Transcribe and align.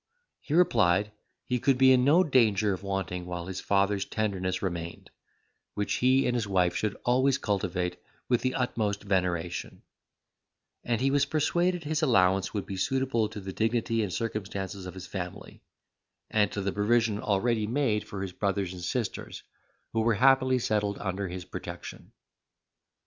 He 0.39 0.55
replied, 0.55 1.11
he 1.45 1.59
could 1.59 1.77
be 1.77 1.91
in 1.91 2.03
no 2.03 2.23
danger 2.23 2.73
of 2.73 2.81
wanting 2.81 3.27
while 3.27 3.45
his 3.45 3.61
father's 3.61 4.03
tenderness 4.03 4.63
remained, 4.63 5.11
which 5.75 5.97
he 5.97 6.25
and 6.25 6.35
his 6.35 6.47
wife 6.47 6.75
should 6.75 6.97
always 7.05 7.37
cultivate 7.37 7.97
with 8.27 8.41
the 8.41 8.55
utmost 8.55 9.03
veneration; 9.03 9.83
and 10.83 11.01
he 11.01 11.11
was 11.11 11.25
persuaded 11.27 11.83
his 11.83 12.01
allowance 12.01 12.51
would 12.51 12.65
be 12.65 12.77
suitable 12.77 13.29
to 13.29 13.39
the 13.39 13.53
dignity 13.53 14.01
and 14.01 14.11
circumstances 14.11 14.87
of 14.87 14.95
his 14.95 15.05
family, 15.05 15.61
and 16.31 16.51
to 16.51 16.61
the 16.61 16.71
provision 16.71 17.19
already 17.19 17.67
made 17.67 18.03
for 18.07 18.23
his 18.23 18.33
brothers 18.33 18.73
and 18.73 18.81
sisters, 18.81 19.43
who 19.93 20.01
were 20.01 20.15
happily 20.15 20.57
settled 20.57 20.97
under 20.97 21.27
his 21.27 21.45
protection. 21.45 22.11